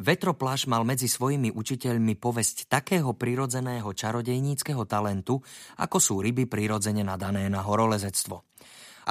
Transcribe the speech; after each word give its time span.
Vetroplaš 0.00 0.64
mal 0.64 0.80
medzi 0.80 1.12
svojimi 1.12 1.52
učiteľmi 1.52 2.16
povesť 2.16 2.72
takého 2.72 3.12
prirodzeného 3.12 3.92
čarodejníckého 3.92 4.88
talentu, 4.88 5.44
ako 5.76 5.96
sú 6.00 6.14
ryby 6.24 6.48
prirodzene 6.48 7.04
nadané 7.04 7.52
na 7.52 7.60
horolezectvo. 7.60 8.48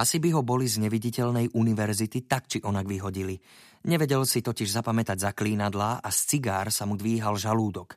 Asi 0.02 0.17
by 0.17 0.33
ho 0.33 0.41
boli 0.41 0.65
z 0.65 0.81
neviditeľnej 0.81 1.54
univerzity 1.54 2.25
tak 2.25 2.49
či 2.49 2.65
onak 2.65 2.89
vyhodili. 2.89 3.38
Nevedel 3.86 4.25
si 4.25 4.41
totiž 4.41 4.81
zapamätať 4.81 5.29
zaklínadlá 5.29 6.02
a 6.02 6.10
z 6.10 6.20
cigár 6.25 6.73
sa 6.73 6.90
mu 6.90 6.98
dvíhal 6.98 7.38
žalúdok. 7.38 7.94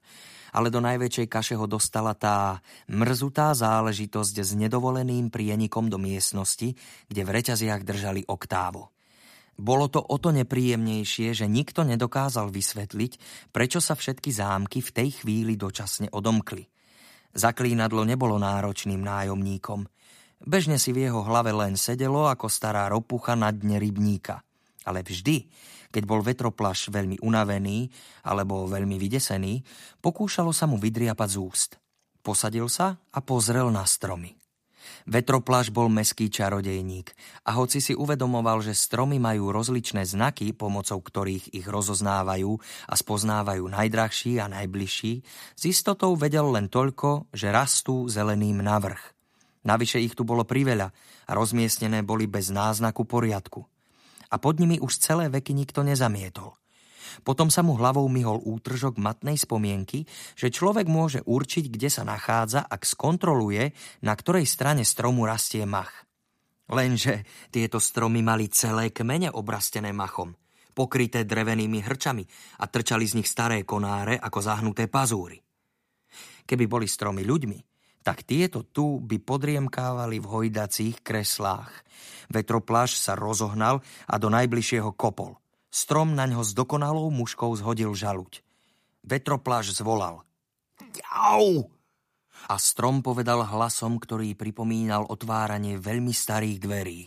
Ale 0.52 0.68
do 0.68 0.84
najväčšej 0.84 1.32
kaše 1.32 1.56
ho 1.56 1.64
dostala 1.64 2.12
tá 2.12 2.60
mrzutá 2.92 3.56
záležitosť 3.56 4.36
s 4.44 4.52
nedovoleným 4.52 5.32
prienikom 5.32 5.88
do 5.88 5.96
miestnosti, 5.96 6.76
kde 7.08 7.22
v 7.24 7.32
reťaziach 7.40 7.88
držali 7.88 8.28
oktávo. 8.28 8.91
Bolo 9.62 9.86
to 9.86 10.02
o 10.02 10.18
to 10.18 10.34
nepríjemnejšie, 10.34 11.38
že 11.38 11.46
nikto 11.46 11.86
nedokázal 11.86 12.50
vysvetliť, 12.50 13.12
prečo 13.54 13.78
sa 13.78 13.94
všetky 13.94 14.34
zámky 14.34 14.82
v 14.82 14.90
tej 14.90 15.08
chvíli 15.22 15.54
dočasne 15.54 16.10
odomkli. 16.10 16.66
Zaklínadlo 17.30 18.02
nebolo 18.02 18.42
náročným 18.42 18.98
nájomníkom. 18.98 19.86
Bežne 20.42 20.82
si 20.82 20.90
v 20.90 21.06
jeho 21.06 21.22
hlave 21.22 21.54
len 21.54 21.78
sedelo 21.78 22.26
ako 22.26 22.50
stará 22.50 22.90
ropucha 22.90 23.38
na 23.38 23.54
dne 23.54 23.78
rybníka. 23.78 24.42
Ale 24.82 25.06
vždy, 25.06 25.46
keď 25.94 26.02
bol 26.10 26.26
vetroplaš 26.26 26.90
veľmi 26.90 27.22
unavený 27.22 27.86
alebo 28.26 28.66
veľmi 28.66 28.98
vydesený, 28.98 29.62
pokúšalo 30.02 30.50
sa 30.50 30.66
mu 30.66 30.74
vydriapať 30.74 31.28
z 31.30 31.38
úst. 31.38 31.70
Posadil 32.18 32.66
sa 32.66 32.98
a 32.98 33.18
pozrel 33.22 33.70
na 33.70 33.86
stromy. 33.86 34.41
Vetroplaš 35.06 35.74
bol 35.74 35.90
meský 35.90 36.30
čarodejník 36.30 37.12
a 37.48 37.58
hoci 37.58 37.82
si 37.82 37.92
uvedomoval, 37.96 38.62
že 38.62 38.76
stromy 38.76 39.18
majú 39.18 39.50
rozličné 39.50 40.06
znaky, 40.06 40.54
pomocou 40.54 41.02
ktorých 41.02 41.54
ich 41.54 41.66
rozoznávajú 41.66 42.50
a 42.88 42.94
spoznávajú 42.94 43.64
najdrahší 43.66 44.38
a 44.38 44.46
najbližší, 44.46 45.22
s 45.58 45.62
istotou 45.66 46.14
vedel 46.14 46.48
len 46.54 46.70
toľko, 46.70 47.32
že 47.34 47.50
rastú 47.50 48.06
zeleným 48.06 48.62
navrh. 48.62 49.00
Navyše 49.62 50.02
ich 50.02 50.18
tu 50.18 50.26
bolo 50.26 50.42
priveľa 50.42 50.90
a 51.26 51.30
rozmiestnené 51.38 52.02
boli 52.02 52.26
bez 52.26 52.50
náznaku 52.50 53.06
poriadku. 53.06 53.62
A 54.32 54.40
pod 54.40 54.58
nimi 54.58 54.80
už 54.82 54.98
celé 54.98 55.30
veky 55.30 55.54
nikto 55.54 55.86
nezamietol. 55.86 56.56
Potom 57.20 57.52
sa 57.52 57.60
mu 57.60 57.76
hlavou 57.76 58.08
myhol 58.08 58.40
útržok 58.40 58.96
matnej 58.96 59.36
spomienky, 59.36 60.08
že 60.32 60.48
človek 60.48 60.88
môže 60.88 61.20
určiť, 61.28 61.68
kde 61.68 61.92
sa 61.92 62.08
nachádza, 62.08 62.64
ak 62.64 62.88
skontroluje, 62.88 63.76
na 64.00 64.16
ktorej 64.16 64.48
strane 64.48 64.88
stromu 64.88 65.28
rastie 65.28 65.68
mach. 65.68 66.08
Lenže 66.72 67.28
tieto 67.52 67.76
stromy 67.76 68.24
mali 68.24 68.48
celé 68.48 68.88
kmene 68.88 69.28
obrastené 69.28 69.92
machom, 69.92 70.32
pokryté 70.72 71.28
drevenými 71.28 71.84
hrčami 71.84 72.24
a 72.62 72.64
trčali 72.64 73.04
z 73.04 73.20
nich 73.20 73.28
staré 73.28 73.66
konáre 73.68 74.16
ako 74.16 74.38
zahnuté 74.40 74.88
pazúry. 74.88 75.36
Keby 76.48 76.64
boli 76.64 76.88
stromy 76.88 77.28
ľuďmi, 77.28 77.58
tak 78.02 78.26
tieto 78.26 78.66
tu 78.66 78.98
by 78.98 79.22
podriemkávali 79.22 80.18
v 80.18 80.26
hojdacích 80.26 81.06
kreslách. 81.06 81.70
Vetropláž 82.32 82.98
sa 82.98 83.14
rozohnal 83.14 83.78
a 84.10 84.14
do 84.18 84.26
najbližšieho 84.26 84.90
kopol. 84.98 85.41
Strom 85.72 86.12
na 86.12 86.28
ňo 86.28 86.44
s 86.44 86.52
dokonalou 86.52 87.08
muškou 87.08 87.48
zhodil 87.56 87.96
žaluť. 87.96 88.44
Vetropláž 89.00 89.72
zvolal. 89.72 90.20
Jau! 90.92 91.72
A 92.52 92.60
strom 92.60 93.00
povedal 93.00 93.40
hlasom, 93.40 93.96
ktorý 93.96 94.36
pripomínal 94.36 95.08
otváranie 95.08 95.80
veľmi 95.80 96.12
starých 96.12 96.58
dverí. 96.60 97.00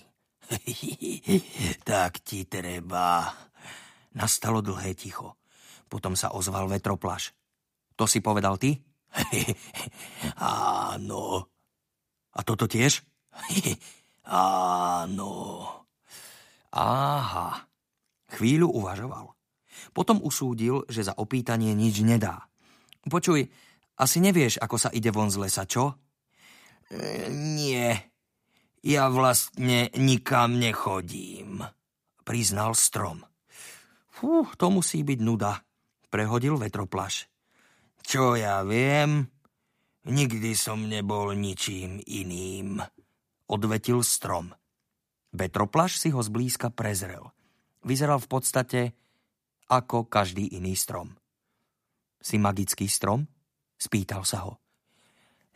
tak 1.90 2.26
ti 2.26 2.50
treba. 2.50 3.30
Nastalo 4.18 4.66
dlhé 4.66 4.98
ticho. 4.98 5.38
Potom 5.86 6.18
sa 6.18 6.34
ozval 6.34 6.66
vetropláž. 6.66 7.38
To 7.94 8.10
si 8.10 8.18
povedal 8.18 8.58
ty? 8.58 8.82
Áno. 10.42 11.46
A 12.34 12.40
toto 12.42 12.66
tiež? 12.66 13.06
Áno. 14.26 15.34
Aha. 16.74 17.75
Chvíľu 18.32 18.72
uvažoval. 18.74 19.36
Potom 19.92 20.24
usúdil, 20.24 20.88
že 20.90 21.06
za 21.06 21.14
opýtanie 21.14 21.76
nič 21.76 22.02
nedá. 22.02 22.48
Počuj, 23.06 23.46
asi 24.02 24.18
nevieš, 24.18 24.58
ako 24.58 24.76
sa 24.80 24.90
ide 24.90 25.14
von 25.14 25.30
z 25.30 25.38
lesa, 25.40 25.64
čo? 25.70 25.94
E, 26.90 27.30
nie. 27.32 27.94
Ja 28.86 29.10
vlastne 29.10 29.90
nikam 29.98 30.58
nechodím, 30.62 31.66
priznal 32.22 32.78
strom. 32.78 33.26
Fú, 34.10 34.48
to 34.56 34.72
musí 34.72 35.02
byť 35.04 35.20
nuda, 35.22 35.60
prehodil 36.08 36.56
vetroplaš. 36.56 37.28
Čo 38.06 38.38
ja 38.38 38.62
viem, 38.62 39.26
nikdy 40.06 40.54
som 40.54 40.86
nebol 40.86 41.34
ničím 41.34 42.00
iným, 42.06 42.80
odvetil 43.50 44.06
strom. 44.06 44.54
Vetroplaš 45.36 46.00
si 46.00 46.14
ho 46.14 46.22
zblízka 46.22 46.72
prezrel 46.72 47.35
vyzeral 47.86 48.18
v 48.18 48.28
podstate 48.28 48.82
ako 49.70 50.10
každý 50.10 50.58
iný 50.58 50.74
strom. 50.74 51.14
Si 52.18 52.42
magický 52.42 52.90
strom? 52.90 53.30
Spýtal 53.78 54.26
sa 54.26 54.50
ho. 54.50 54.58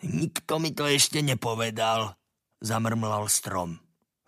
Nikto 0.06 0.62
mi 0.62 0.72
to 0.72 0.88
ešte 0.88 1.20
nepovedal, 1.20 2.14
zamrmlal 2.62 3.26
strom. 3.28 3.76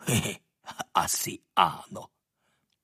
Asi 1.06 1.38
áno. 1.56 2.12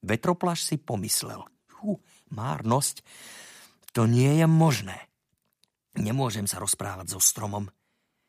Vetroplaš 0.06 0.64
si 0.64 0.76
pomyslel. 0.78 1.42
Hú, 1.82 1.98
márnosť, 2.32 3.02
to 3.92 4.06
nie 4.06 4.40
je 4.40 4.46
možné. 4.46 5.10
Nemôžem 5.98 6.46
sa 6.46 6.62
rozprávať 6.62 7.18
so 7.18 7.20
stromom. 7.22 7.66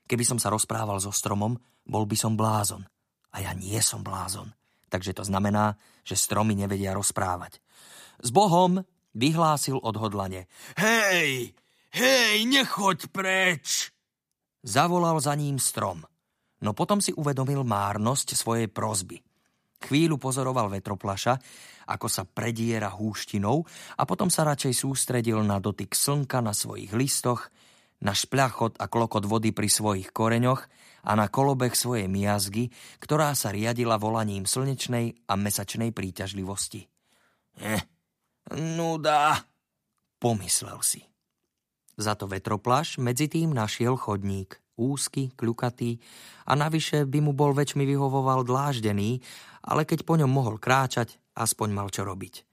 Keby 0.09 0.25
som 0.25 0.41
sa 0.41 0.49
rozprával 0.49 0.97
so 1.05 1.13
stromom, 1.13 1.61
bol 1.85 2.09
by 2.09 2.17
som 2.17 2.33
blázon. 2.33 2.89
A 3.37 3.45
ja 3.45 3.53
nie 3.53 3.77
som 3.85 4.01
blázon 4.01 4.49
takže 4.89 5.15
to 5.15 5.25
znamená, 5.25 5.77
že 6.03 6.17
stromy 6.17 6.57
nevedia 6.57 6.97
rozprávať. 6.97 7.61
S 8.19 8.35
Bohom 8.35 8.83
vyhlásil 9.15 9.79
odhodlane. 9.79 10.51
Hej, 10.77 11.55
hej, 11.95 12.37
nechoď 12.45 13.09
preč! 13.13 13.95
Zavolal 14.65 15.23
za 15.23 15.33
ním 15.39 15.57
strom. 15.63 16.03
No 16.59 16.75
potom 16.75 16.99
si 16.99 17.15
uvedomil 17.15 17.63
márnosť 17.63 18.35
svojej 18.35 18.67
prozby. 18.67 19.23
Chvíľu 19.79 20.19
pozoroval 20.19 20.67
vetroplaša, 20.75 21.39
ako 21.87 22.11
sa 22.11 22.27
prediera 22.27 22.91
húštinou 22.91 23.63
a 23.95 24.03
potom 24.03 24.27
sa 24.27 24.43
radšej 24.43 24.75
sústredil 24.75 25.39
na 25.47 25.63
dotyk 25.63 25.95
slnka 25.95 26.43
na 26.43 26.51
svojich 26.51 26.91
listoch, 26.91 27.47
na 28.03 28.15
špľachot 28.15 28.79
a 28.79 28.87
klokot 28.87 29.27
vody 29.27 29.51
pri 29.51 29.67
svojich 29.67 30.15
koreňoch 30.15 30.67
a 31.07 31.13
na 31.15 31.27
kolobeh 31.27 31.75
svojej 31.75 32.07
miazgy, 32.07 32.71
ktorá 33.03 33.35
sa 33.35 33.51
riadila 33.51 33.99
volaním 33.99 34.47
slnečnej 34.47 35.27
a 35.27 35.35
mesačnej 35.35 35.91
príťažlivosti. 35.91 36.87
Eh, 37.59 37.83
nuda, 38.55 39.43
pomyslel 40.23 40.79
si. 40.83 41.03
Za 41.99 42.15
to 42.15 42.31
vetroplaš 42.31 43.03
medzi 43.03 43.27
tým 43.27 43.51
našiel 43.51 43.99
chodník, 43.99 44.63
úzky, 44.79 45.35
kľukatý 45.35 45.99
a 46.47 46.55
navyše 46.55 47.03
by 47.03 47.19
mu 47.19 47.35
bol 47.35 47.51
väčšmi 47.51 47.83
vyhovoval 47.83 48.47
dláždený, 48.47 49.19
ale 49.67 49.83
keď 49.83 50.07
po 50.07 50.15
ňom 50.15 50.31
mohol 50.31 50.63
kráčať, 50.63 51.19
aspoň 51.35 51.69
mal 51.75 51.91
čo 51.91 52.07
robiť. 52.07 52.48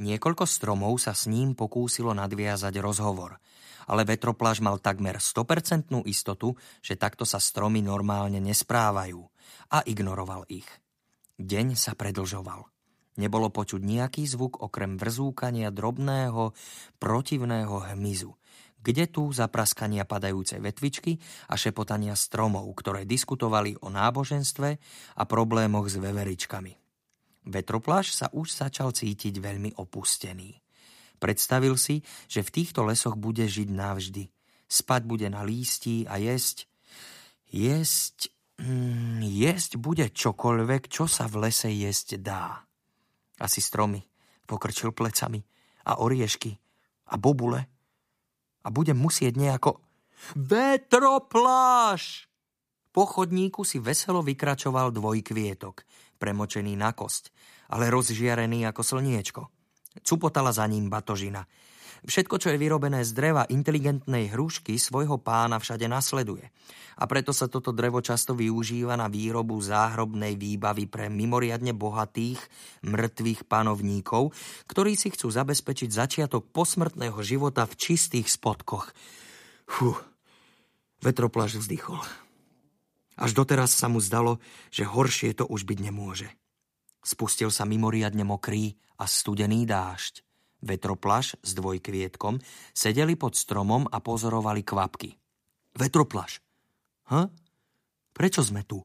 Niekoľko 0.00 0.48
stromov 0.48 0.96
sa 0.96 1.12
s 1.12 1.28
ním 1.28 1.52
pokúsilo 1.52 2.16
nadviazať 2.16 2.74
rozhovor– 2.80 3.36
ale 3.90 4.06
vetroplaž 4.06 4.62
mal 4.62 4.78
takmer 4.78 5.18
100% 5.18 5.90
istotu, 6.06 6.54
že 6.78 6.94
takto 6.94 7.26
sa 7.26 7.42
stromy 7.42 7.82
normálne 7.82 8.38
nesprávajú 8.38 9.18
a 9.74 9.82
ignoroval 9.82 10.46
ich. 10.46 10.66
Deň 11.34 11.74
sa 11.74 11.98
predlžoval. 11.98 12.70
Nebolo 13.18 13.50
počuť 13.50 13.82
nejaký 13.82 14.22
zvuk 14.30 14.62
okrem 14.62 14.94
vrzúkania 14.94 15.74
drobného, 15.74 16.54
protivného 17.02 17.90
hmyzu, 17.92 18.30
kde 18.80 19.10
tu 19.10 19.28
zapraskania 19.34 20.06
padajúcej 20.06 20.62
vetvičky 20.62 21.18
a 21.50 21.58
šepotania 21.58 22.14
stromov, 22.14 22.70
ktoré 22.78 23.02
diskutovali 23.04 23.74
o 23.82 23.90
náboženstve 23.90 24.68
a 25.18 25.22
problémoch 25.26 25.90
s 25.90 25.98
veveričkami. 25.98 26.89
Vetroplaž 27.48 28.12
sa 28.12 28.28
už 28.36 28.52
začal 28.52 28.92
cítiť 28.92 29.40
veľmi 29.40 29.76
opustený. 29.80 30.60
Predstavil 31.20 31.76
si, 31.76 32.00
že 32.28 32.40
v 32.40 32.52
týchto 32.52 32.84
lesoch 32.84 33.16
bude 33.16 33.44
žiť 33.44 33.68
navždy. 33.68 34.24
Spať 34.70 35.02
bude 35.04 35.28
na 35.28 35.44
lístí 35.44 36.08
a 36.08 36.16
jesť. 36.16 36.68
Jesť... 37.52 38.32
Mm, 38.60 39.24
jesť 39.24 39.80
bude 39.80 40.08
čokoľvek, 40.12 40.88
čo 40.92 41.08
sa 41.08 41.28
v 41.28 41.48
lese 41.48 41.72
jesť 41.72 42.20
dá. 42.20 42.64
Asi 43.40 43.64
stromy, 43.64 44.04
pokrčil 44.44 44.92
plecami, 44.92 45.40
a 45.88 46.00
oriešky, 46.00 46.52
a 47.08 47.16
bobule. 47.16 47.64
A 48.64 48.68
bude 48.68 48.92
musieť 48.92 49.40
nejako... 49.40 49.80
Vetropláš! 50.36 52.28
Po 52.90 53.06
chodníku 53.06 53.64
si 53.64 53.78
veselo 53.78 54.20
vykračoval 54.20 54.92
dvojkvietok, 54.92 55.86
premočený 56.20 56.76
na 56.76 56.92
kosť, 56.92 57.32
ale 57.72 57.88
rozžiarený 57.88 58.68
ako 58.68 58.82
slniečko. 58.84 59.42
Cupotala 60.04 60.52
za 60.52 60.68
ním 60.68 60.92
batožina. 60.92 61.48
Všetko, 62.00 62.40
čo 62.40 62.48
je 62.48 62.56
vyrobené 62.56 63.04
z 63.04 63.12
dreva 63.12 63.44
inteligentnej 63.44 64.32
hrušky, 64.32 64.80
svojho 64.80 65.20
pána 65.20 65.60
všade 65.60 65.84
nasleduje. 65.84 66.48
A 67.00 67.04
preto 67.04 67.32
sa 67.36 67.44
toto 67.44 67.76
drevo 67.76 68.00
často 68.00 68.32
využíva 68.32 68.96
na 68.96 69.08
výrobu 69.08 69.60
záhrobnej 69.60 70.36
výbavy 70.36 70.88
pre 70.88 71.12
mimoriadne 71.12 71.76
bohatých, 71.76 72.40
mŕtvych 72.88 73.44
panovníkov, 73.44 74.32
ktorí 74.68 74.96
si 74.96 75.12
chcú 75.12 75.28
zabezpečiť 75.28 75.88
začiatok 75.92 76.48
posmrtného 76.52 77.20
života 77.20 77.68
v 77.68 77.76
čistých 77.76 78.32
spodkoch. 78.32 78.92
Fú, 79.68 79.92
vetroplaž 81.04 81.60
vzdychol. 81.60 82.00
Až 83.20 83.36
doteraz 83.36 83.76
sa 83.76 83.92
mu 83.92 84.00
zdalo, 84.00 84.40
že 84.72 84.88
horšie 84.88 85.36
to 85.36 85.44
už 85.44 85.68
byť 85.68 85.78
nemôže. 85.84 86.32
Spustil 87.04 87.52
sa 87.52 87.68
mimoriadne 87.68 88.24
mokrý 88.24 88.80
a 88.96 89.04
studený 89.04 89.68
dážď. 89.68 90.24
Vetroplaš 90.64 91.36
s 91.40 91.50
dvojkvietkom 91.56 92.40
sedeli 92.72 93.16
pod 93.16 93.36
stromom 93.36 93.84
a 93.88 94.00
pozorovali 94.00 94.64
kvapky. 94.64 95.16
Vetroplaš. 95.76 96.40
Hm? 97.12 97.28
Prečo 98.16 98.40
sme 98.40 98.64
tu? 98.64 98.84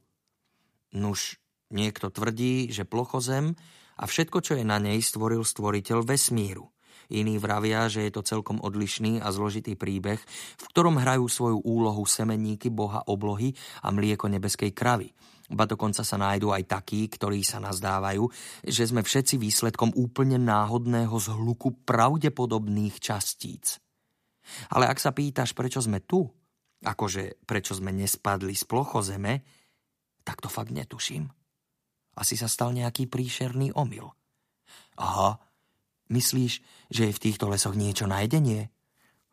Nuž, 0.95 1.39
niekto 1.71 2.11
tvrdí, 2.11 2.71
že 2.71 2.87
plochozem 2.87 3.55
a 3.95 4.03
všetko, 4.03 4.37
čo 4.43 4.53
je 4.59 4.67
na 4.67 4.79
nej, 4.79 4.99
stvoril 4.99 5.43
stvoriteľ 5.43 6.03
vesmíru. 6.03 6.74
Iní 7.13 7.37
vravia, 7.37 7.85
že 7.91 8.05
je 8.07 8.11
to 8.13 8.25
celkom 8.25 8.61
odlišný 8.61 9.21
a 9.21 9.29
zložitý 9.29 9.77
príbeh, 9.77 10.17
v 10.57 10.65
ktorom 10.73 10.97
hrajú 11.01 11.25
svoju 11.29 11.59
úlohu 11.61 12.03
semenníky 12.07 12.73
boha 12.73 13.05
oblohy 13.05 13.53
a 13.85 13.91
mlieko 13.93 14.29
nebeskej 14.31 14.73
kravy– 14.73 15.09
Ba 15.45 15.69
dokonca 15.69 16.01
sa 16.01 16.17
nájdú 16.17 16.49
aj 16.49 16.65
takí, 16.65 17.05
ktorí 17.05 17.45
sa 17.45 17.61
nazdávajú, 17.61 18.25
že 18.65 18.89
sme 18.89 19.05
všetci 19.05 19.37
výsledkom 19.37 19.93
úplne 19.93 20.41
náhodného 20.41 21.13
zhluku 21.21 21.85
pravdepodobných 21.85 22.97
častíc. 22.97 23.77
Ale 24.73 24.89
ak 24.89 24.97
sa 24.97 25.13
pýtaš, 25.13 25.53
prečo 25.53 25.85
sme 25.85 26.01
tu, 26.01 26.25
akože 26.81 27.45
prečo 27.45 27.77
sme 27.77 27.93
nespadli 27.93 28.57
z 28.57 28.65
plochozeme, 28.65 29.45
tak 30.25 30.41
to 30.41 30.49
fakt 30.49 30.73
netuším. 30.73 31.29
Asi 32.17 32.33
sa 32.33 32.49
stal 32.49 32.73
nejaký 32.73 33.05
príšerný 33.05 33.69
omyl. 33.77 34.09
Aha, 34.97 35.37
myslíš, 36.09 36.53
že 36.89 37.01
je 37.09 37.15
v 37.15 37.23
týchto 37.23 37.49
lesoch 37.49 37.77
niečo 37.77 38.09
nájdenie? 38.09 38.69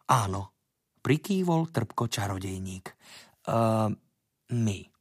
Áno, 0.09 0.53
prikývol 1.01 1.73
trpko 1.73 2.07
čarodejník. 2.09 2.93
Uh, 3.49 3.91
my. 4.53 4.92